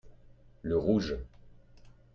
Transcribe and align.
le 0.63 0.77
rouge. 0.79 1.19